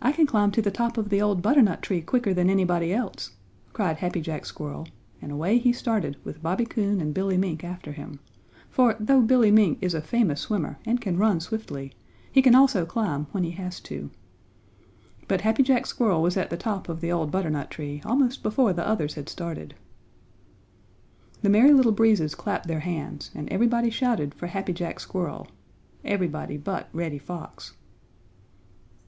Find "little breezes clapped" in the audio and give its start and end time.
21.72-22.68